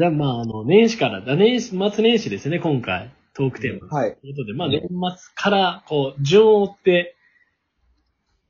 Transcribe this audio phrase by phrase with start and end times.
[0.00, 3.94] じゃあ、まあ、あの、年始から、だ年始、末年始ですね、今回、トークテーマ。
[3.94, 4.16] はい。
[4.16, 4.88] ということで、まあ、年末
[5.34, 7.16] から、こう、順を追って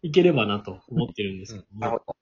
[0.03, 2.17] いければなと思ってるんですけども、なるほど。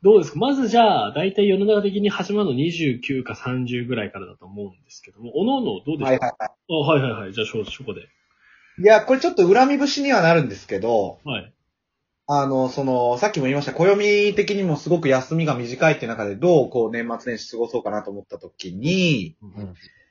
[0.00, 0.38] どうですか？
[0.38, 6.04] まずじゃあ、大体世の中的に始まるの29か30ぐらいからだと思うんですけども、おのおのどうですか？
[6.04, 7.32] はいはいはあはいはいはい。
[7.34, 8.02] じゃあ、そ、そこで。
[8.02, 8.82] い。
[8.82, 11.52] いや、これちょっと恨み節にはなるんですけど、はい。
[12.30, 19.38] あの、その、さっきも言いました、暦的にもすごく休みが短いって中で、どう、こう、年末年始過ごそうかなと思った時に、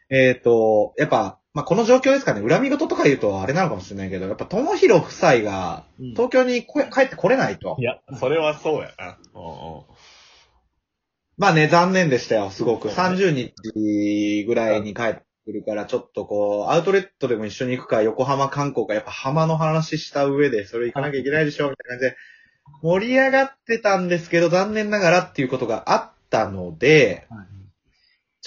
[0.10, 7.84] えっ、と、やっぱ、まあ、この状況ですかね、恨み事とか言うとあれなのかもしれないけど、やっぱ、友広夫妻が、うん東京にこ帰ってこれないとい。
[7.84, 9.18] や、それはそうやな。
[9.36, 9.84] うんうん
[11.38, 12.90] まあね、残念でしたよ、すごく。
[12.90, 15.16] そうね30日ぐらいに帰っ
[15.48, 22.18] てくるから、ちょっとこう、アウトレットでも一緒に行くか、横浜観光か、やっぱ浜の話した上で、それ行かなきゃいけないでしょ、みたいな感じで、
[22.84, 27.48] 盛り上がってたんですけど、残念ながらっていうことがあったので、はい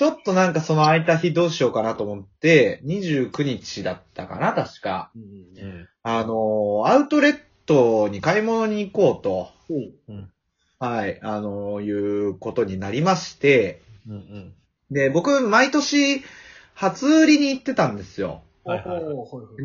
[0.00, 5.10] ちょっとなんかその空いた日どうしようかなと思って、29日だったかな、確か。
[5.14, 10.28] うんうんあのーアウトレットに買い物に行こうと、ほう
[10.78, 14.54] はい、あのーいうことになりまして、うんうん。
[14.90, 16.22] で、僕、毎年、
[16.80, 18.42] 初売りに行ってたんですよ。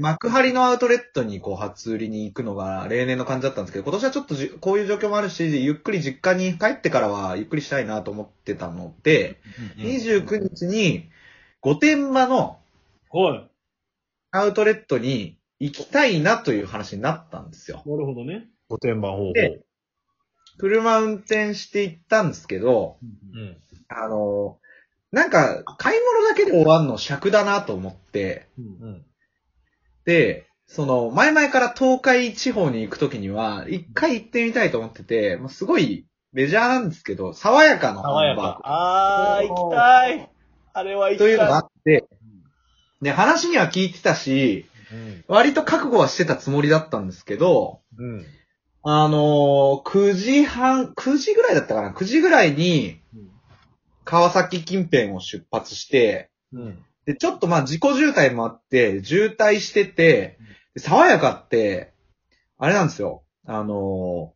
[0.02, 9.40] 幕張のアウトレットにこう初売りに行くのが例年の感じだったんですけど、今年はちょっとじこういう状況もあるし、ゆっくり実家に帰ってからはゆっくりしたいなと思ってたので、
[9.78, 11.10] 29日に
[11.62, 12.60] 御殿場の
[13.12, 13.50] はい。
[14.32, 17.82] アウトレットに行きたいなという話になったんですよ。
[17.86, 18.50] なるほどね。
[18.68, 19.32] 御殿場方法。
[19.32, 19.62] で
[20.58, 22.98] 車運転して行ったんですけど、
[23.34, 23.58] うん。
[23.88, 24.58] あの、
[25.16, 29.06] なんか、買い物だけで終わんの尺だなと思って、うんうん。
[30.04, 38.60] で、その、前々から東海地方に行くときには、一回行ってみたいと思ってて、まあ、すごいメジャーなんですけど、爽やかのハ爽やか。
[38.66, 40.30] あー、行きたい。
[40.74, 41.28] あれは行きたい。
[41.30, 42.04] いうのがあって、
[43.02, 45.24] で、話には聞いてたし、うん。
[45.30, 48.25] 割と覚悟はしてたつもりだったんですけど、うん。
[48.84, 53.34] あのー、9時半、9時ぐらいだったかな ?9 時ぐらいにうん
[54.06, 56.86] 川崎近辺を出発して、うん。
[57.06, 60.38] で、ちょっとまあ自己渋滞もあって、渋滞してて、
[60.74, 61.94] で爽やかって、
[62.58, 63.24] あれなんですよ。
[63.46, 64.36] あのー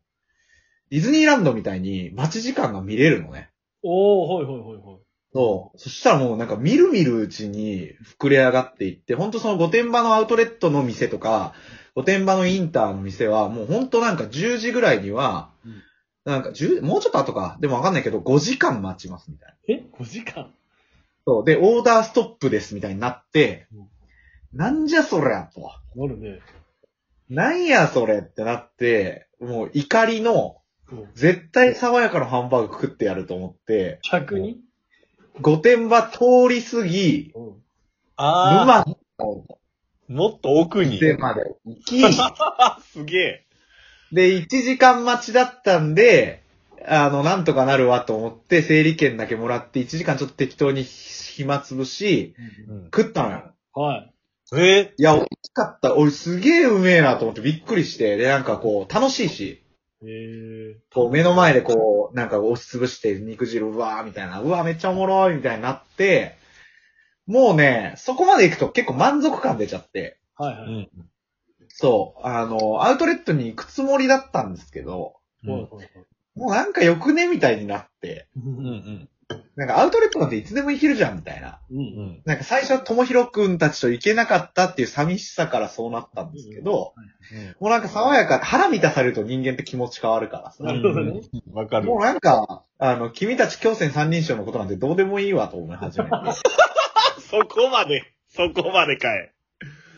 [0.90, 3.50] ディズニーランドみたいに待ち時間が見れるのね。
[3.84, 4.98] おー、はいはいはいはい。
[5.32, 5.78] そう。
[5.78, 11.54] そしたらもうなんか見る見るうちに膨れ上がっていって、ほんとその御殿場のアウトレットの店とか、
[11.94, 15.82] 御殿場のインターの店はもうほんとなんか10時ぐらいには、うん
[16.30, 17.56] なんか10、もうちょっと後か。
[17.60, 19.74] でもわかんないけど5時間待ちますみたいな。
[19.74, 20.52] え ?5 時間？
[21.26, 21.44] そう。
[21.44, 23.88] で、オーダーストップですみたいになってうん、
[24.52, 25.60] なんじゃそりゃと。
[25.96, 26.40] なるね。
[27.28, 30.56] なんやそれってなって、もう怒りの、
[30.90, 34.58] うん絶対爽やかなハンバーグ食ってやると思って、客に？
[35.40, 37.62] 御殿場通り過ぎ、うん。
[38.16, 38.84] あ
[39.18, 40.98] 沼のー、もっと奥に。
[41.00, 42.02] 店まで行き、
[42.92, 43.46] すげえ。
[44.12, 46.42] で、1時間待ちだったんで、
[46.86, 52.34] あの、なんとかなるわと思って、整理券だけもらって、1時間ちょっと適当に暇つぶし、
[52.68, 52.84] うん。
[52.84, 53.54] 食ったのよ。
[53.74, 54.14] はい。
[54.56, 55.94] えいや、美味しかった。
[55.94, 59.62] 俺すげえうめえなと思ってびっくりして、で、なんかこう、楽しいし、
[60.02, 60.80] へえ。
[60.92, 66.36] こう、目の前でこう、なんか押しつぶして肉汁うわーみたいな、うわーめっちゃおもろいみたいになって、
[67.26, 70.68] もうね、そこまで行くと結構満足感出ちゃって、はいはい。
[70.68, 71.09] うん。
[71.72, 75.14] そう、あの、アウトレットに行くつもりだったんですけど、
[75.44, 75.88] はいはいはい
[76.36, 79.08] もうなんかよくねみたいになって、うんうん。
[79.56, 81.60] なんかアウトレットなんていつでも行けるじゃんみたいな。
[81.70, 81.86] うんううん。
[82.12, 82.22] ん。
[82.24, 86.94] なんか最初はともひろくんたちと行けなかったっていう寂しさからそうなったんですけど、
[87.60, 90.64] もうなんか爽やか、腹満たされると人間って気持ち変わるからさ。
[90.64, 91.20] なるほどね。
[91.52, 91.98] わかるも。
[91.98, 96.10] うなんか、あの、君たち京戦三人称のことなんてどうでもいいわと思い始めて。
[97.30, 99.32] そこまで、そこまでかい。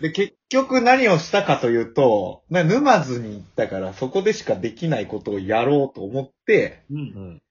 [0.00, 6.94] で、結局何をしたかというと、な沼津に行ったからそこでしかできないことをやろうと思って、う。
[6.94, 7.42] うんん。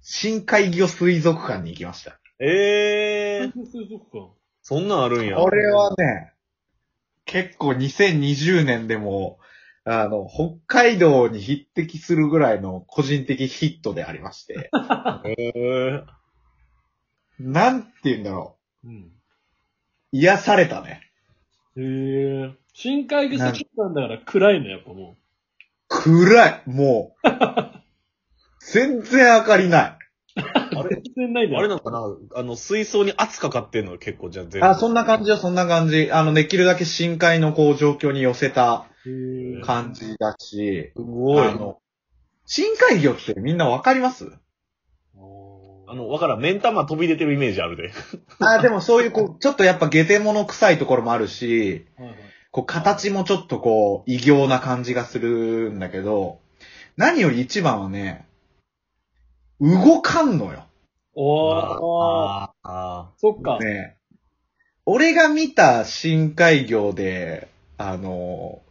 [0.00, 2.18] 深海魚水族館に行きました。
[2.40, 4.30] ええー、水族館。
[4.62, 5.36] そんなんあるんや。
[5.36, 6.32] これはね、
[7.26, 9.38] 結構2020年でも、
[9.84, 14.70] あの、北海道に匹敵するぐらいの個人的ヒットでありまして、
[15.26, 16.04] ええ
[17.38, 18.96] なんて言うんだろうん。
[18.96, 19.10] う。
[20.12, 21.07] 癒されたね。
[21.78, 22.54] へえ。
[22.74, 25.16] 深海魚水族館だから暗いの、やっぱも
[25.88, 27.28] 暗いもう。
[28.60, 29.90] 全然明かりない。
[29.92, 29.98] う。
[30.90, 31.58] 全然ないんだよ。
[31.58, 32.00] あれなのかな
[32.34, 34.66] あの、水槽に圧かかってんの結構じゃあ全部。
[34.66, 36.10] あ、そんな感じよ、そんな感じ。
[36.12, 39.10] あの、できるだけ深海のこう状況に寄せたへ
[39.58, 39.60] え。
[39.62, 41.48] 感じだし、すごい。
[41.48, 41.80] あの、
[42.46, 44.30] 深海魚ってみんなわかります？
[45.90, 46.40] あの、わからん。
[46.40, 47.90] 目ん玉飛び出てるイメージあるで。
[48.40, 52.16] あ、でもそういう、こう、 ちょっとやっぱゲテモノ臭いところもあるし、はいはい。
[52.50, 56.40] こう、形もちょっとこう、異形な感じがするんだけど、
[56.96, 58.26] 何より一番はね、
[59.60, 60.64] 動かんのよ。
[61.14, 61.58] おー。
[61.58, 63.10] ああ。
[63.16, 63.58] そっか。
[63.58, 63.96] ね
[64.84, 68.62] 俺が見た深海魚で、あの、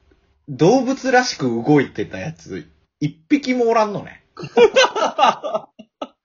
[0.50, 2.68] 動物らしく動いてたやつ、
[3.00, 4.24] 一匹もおらんのね。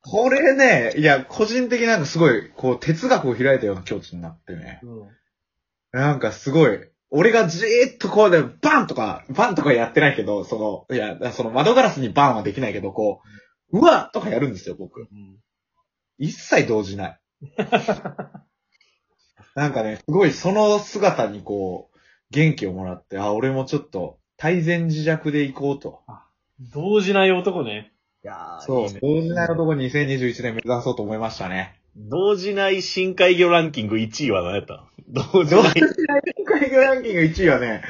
[0.02, 4.80] これね、いや、個人的になんかすごい、こう、哲学を開いたような境地になってね。
[4.82, 5.08] うん。
[5.92, 13.20] なんかすごい、俺がじーっとこうで、バンとか、バンとかやってないけど、その、いや、その窓ガラスにバンはできないけど、こ
[13.70, 15.02] う、うわっとかやるんですよ、僕。
[15.02, 15.38] うん。
[16.18, 17.20] 一切動じない。
[19.54, 21.98] なんかね、すごいその姿にこう、
[22.30, 26.02] 元気をもらって、あ、俺もちょっと、大前自弱で行こうと。
[26.74, 27.91] 動じない男ね。
[28.24, 31.78] いやーそう、いいね動じない男2021年目指そうと思いましたね。
[31.96, 34.84] 動じない深海魚ランキング1位は何やった？
[35.08, 35.74] 動じ動じない。
[35.80, 37.82] ない海魚ランキング1位はね、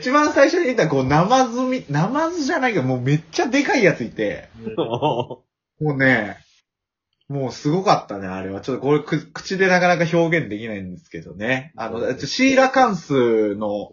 [0.00, 5.44] 一番最初に言ったこう、ナマズみ、ナマズじゃないけど、もうめっちゃでかいやついて、も
[5.80, 6.38] うね、
[7.28, 8.60] もうすごかったね、あれは。
[8.60, 11.72] ちょっとこれく口でなかなか表現できないんですけどね。
[11.76, 13.90] あの、シーラカンスの、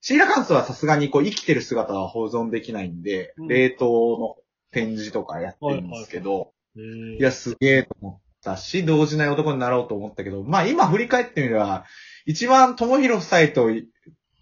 [0.00, 4.36] シーラカンスはさすがにこう生きてる姿は保存できないんで、うん冷凍の
[4.72, 11.84] 展示とかやってるんですけど、いや、すげえと思ったし、動じない男になろうと思ったけど、まあ今振り返ってみれば、
[12.26, 13.70] 一番友広夫妻と、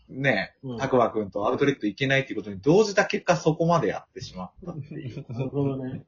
[0.09, 5.25] ね、うんたくまくんとアウトレット行けないっていうことに動じた結果そこまでやってしまったっていう。
[5.33, 6.05] なるほどね。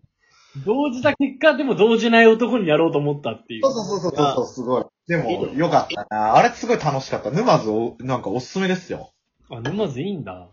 [0.67, 3.63] 動じた結果、でも動じない男にやろうと思ったっていう。
[3.63, 4.85] そうそうそうそうそう、すごい。
[5.07, 6.35] でも、よかったな。
[6.35, 7.31] あれすごい楽しかった。
[7.31, 9.13] 沼津お、なんかおすすめですよ。
[9.51, 10.51] あ、沼津いいんだ。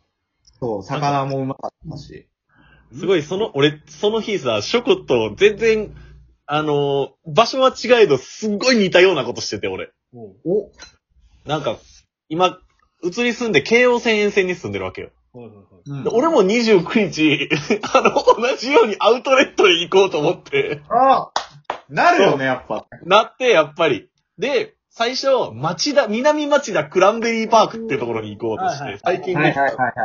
[0.60, 2.30] そう、魚もうまかったし。
[2.94, 5.95] すごい、その、俺、その日さ、ショコと全然、
[6.45, 9.91] あのー場所は違えど、すっごい似たようなことしてて、俺。
[10.13, 10.71] お
[11.45, 11.77] なんか、
[12.27, 12.57] 今、
[13.03, 15.12] 移り住んで、京王線沿線に住んでるわけよ。
[15.33, 15.65] はいはいはい。
[15.86, 17.50] うんで俺も29日、
[17.94, 18.12] あの、
[18.50, 21.31] 同じようにアウトレットへ行こうと思って、あ
[21.88, 22.88] なるよね、やっぱ。
[23.06, 24.09] なって、やっぱり。
[24.38, 29.95] で、最初、町田、南町田クランベリーパークっていうところに行こうとして最近ねはいはいはいはい。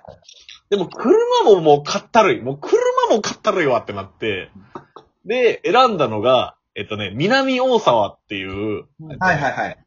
[0.70, 2.42] でも車ももうかったるい。
[2.42, 2.78] もう車
[3.10, 4.50] もかったるいわってなって、
[5.24, 8.84] で、選んだのが、えっとね、南大沢っていう、
[9.18, 9.78] はいはいはい。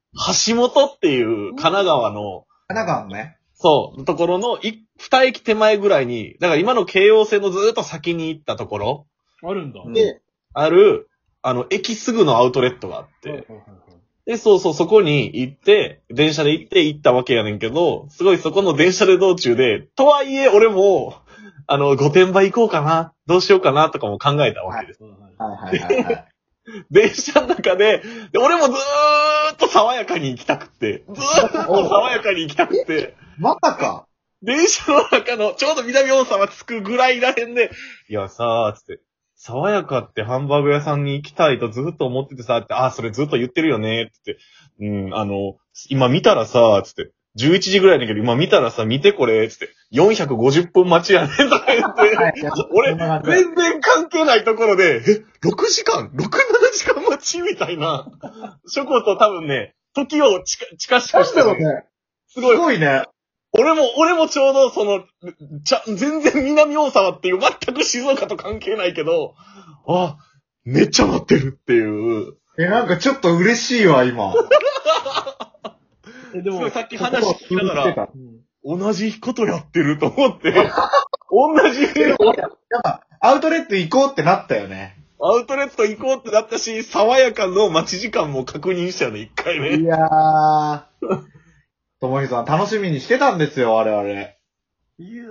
[0.48, 3.38] 橋本っていう神奈川の、神奈川のね。
[3.54, 9.08] そう、ところのい、二駅手前ぐらいに、だから今の京王線のずーっと先に行ったところ、
[9.44, 9.82] あるんだ。
[9.86, 10.22] うんで、
[10.54, 11.10] ある、
[11.42, 13.87] あの、駅すぐのアウトレットがあって、はいはいはいはい
[14.28, 21.16] で、そうそう、そこに行って、電車で行って行ったわけやねんけど、すごいそこの電車で道中で、とはいえ俺も、
[21.66, 25.04] あの、御殿場行こうかな、どうしようかなとかも考えたわけです。
[25.04, 25.10] は
[25.74, 26.26] いはいはい。
[26.92, 28.04] 電車の中で、
[28.34, 34.08] で俺もずーっと爽やかに行きたくって、ずーっと爽やかに行きたくって、まさか。
[34.44, 37.72] 電車の中のちょうど南大沢着くぐらいらへんで、
[38.10, 39.00] いやさー、つって、
[39.38, 44.38] 爽やかってハンバーグ屋さんに行きたいとずっと思っててさ、って、あ、それずっと言ってるよね、つって、
[44.80, 45.58] うん、あの、
[45.90, 56.30] 今見たらさ、つって、11時ぐらいだけど、今見たらさ、見てこれ、つって、450分待ちやねんとか言って、俺、全然関係ないところで、え、6時間 ?6、7
[56.74, 57.42] 時間待ち？
[57.42, 58.08] みたいな。
[58.68, 61.54] ショコと多分ね、時を近近しくしてる。
[61.60, 61.84] ね。
[62.28, 62.58] すすごい。
[62.58, 63.04] ごいね。
[63.54, 65.04] 俺も、俺もちょうどその、
[65.64, 69.36] ちゃ、全然南大沢っていう全く静岡と関係ないけど、
[69.88, 70.18] あ、
[70.64, 72.36] めっちゃ待ってるっていう。
[72.60, 74.34] え、なんかちょっと嬉しいわ、今。
[76.36, 78.38] え、でも、さっき話聞きながら、うん
[78.68, 80.52] 同じことやってると思って、
[81.32, 82.18] 同じやっ
[82.84, 84.98] ぱ、アウトレット行こうってなったよね。
[85.22, 89.78] アウトレット行こうってなったし、爽やかの待ち時間も確認したよね、一回目。
[89.78, 90.82] いやー。
[92.00, 94.38] ともひさん、楽しみにしてたんですよ、我々。
[95.00, 95.26] いや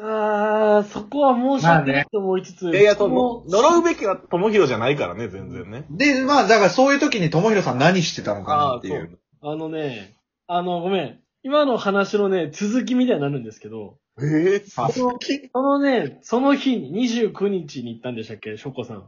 [0.80, 5.86] ー、そこは申し訳ないと思いつつ、いやいや、ともも、呪うべきは友広じゃないからね、全然ね。
[5.90, 9.18] で、まあ、だからそういう時にともひろさん何してたのかなっていう。
[9.42, 10.14] あのね、
[10.46, 11.20] あの、ごめん。
[11.42, 15.18] 今の話のね、続きみたいになるんですけど、ええあその
[15.52, 19.04] そのね、その日に、29日に行ったんでしたっけ、ショコさん。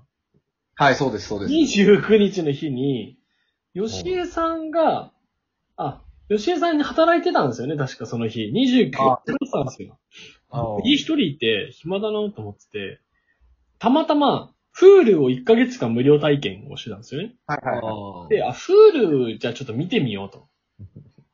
[0.75, 1.53] はい、そうです、そうです。
[1.53, 3.17] 29日の日に、
[3.75, 5.13] 吉江さんが、
[5.77, 8.51] あ、吉江さんに働いてたんですよね、確かその日。
[8.55, 9.99] 29日あ働いてたんですよ。
[10.85, 13.01] 家一人いて、暇だなと思ってて、
[13.79, 17.35] たまたま、フールを1ヶ月間無料体験をしてたんですよね。
[17.47, 18.29] はい、はいはい。
[18.29, 20.49] で、あ、フール、じゃあちょっと見てみようと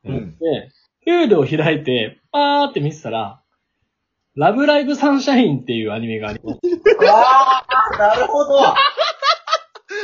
[0.03, 0.71] 思って、
[1.03, 3.41] フールを開いて、パーって見てたら、
[4.35, 6.59] ラブライブサンシャインっていうアニメがあります。
[7.09, 8.55] あー、なるほど。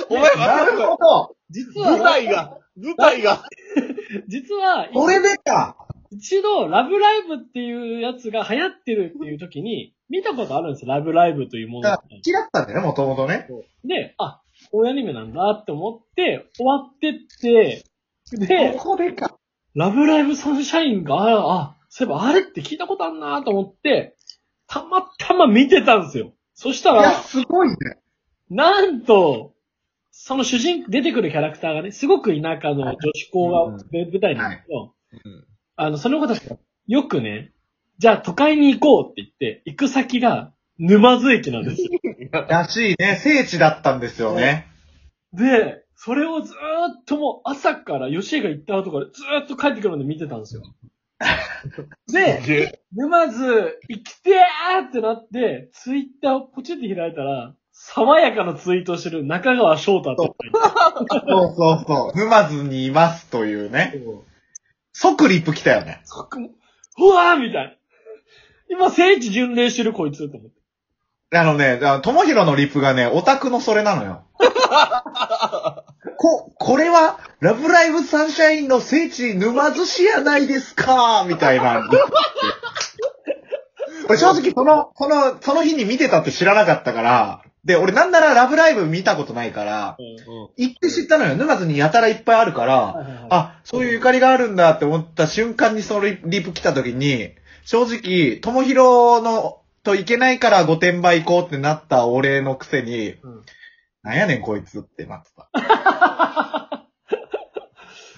[0.10, 1.36] お前、なるほど。
[1.50, 3.44] 実は、舞台が、舞台が。
[4.28, 5.76] 実は、これでか。
[6.12, 13.48] 一度、ラブライブっていうやつが流行ってるっていう時に、見たことあるんですよ、ラブライブというものだ好きだったんだよね、もともとね。
[13.86, 14.42] で、あ、
[14.72, 17.84] こういうアニメなんだって思って、終わってって、
[18.34, 19.38] で、ここでか。
[19.74, 24.18] ラブライブサンシャインが、あ、あそういえばあれって聞いたことあんなと思って、
[24.68, 26.34] たまたま見てたんですよ。
[26.54, 27.76] そしたいや、ら、すごいね。
[28.50, 29.54] なんと、
[30.24, 34.94] その主人、出てくるキャラクターがね、すごく田舎の女子校が舞台なんですよ。
[35.76, 37.54] あの、その子たちがよくね、
[37.98, 41.90] じゃあ都会に行こうって言って、行く先が沼津駅なんですよ。
[42.48, 43.16] らしいね。
[43.16, 44.68] 聖地だったんですよね。
[45.34, 46.56] で、それをずー
[47.00, 50.62] っともう朝から吉江が行った後からずーっと帰ってくるまで見てたんですよ。
[52.14, 52.80] で。
[52.94, 62.18] 沼津行きてーってなって、ツイッターをポチって開いたら、爽やかなツイートしてる中川翔太ってそうそうそう。
[62.18, 63.96] 沼津にいますというね。
[64.94, 66.02] 即リップ来たよね。
[66.06, 66.50] そこも
[67.00, 67.72] うわーみたいな。
[68.70, 71.38] 今聖地巡礼してるこいつと思って。
[71.38, 74.24] あのね、ともひろのリップがね、オタクのそれなのよ。
[76.18, 81.90] こ、これは、ラブライブサンシャインの聖地沼津市やないですかみたいな
[84.10, 89.98] 正直その、その、その日に見てたって知らなかったから、で、俺なんならラブライブ見たことないから、
[90.58, 91.36] 行って知ったのよ。
[91.36, 103.42] 沼津にやたらいっぱいあるから、あ、そういうゆかりがあるんだって思った瞬間にそのリリプ来た時に、正直、ともひろの、といけないから御殿場行こうってなった俺のくせに、うん
[104.04, 105.48] なんやねんこいつってなってた。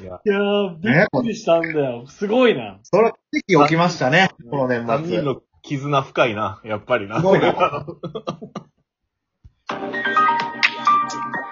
[0.02, 0.22] いや、
[0.80, 2.08] びっくりしたんだよ。
[2.08, 2.80] すごいな。
[2.84, 5.22] それ、奇跡起きましたね、この年3人末。
[5.22, 7.18] の絆深いな、やっぱりな。
[7.18, 7.52] すごいな
[9.72, 9.90] よかっ
[11.34, 11.43] た。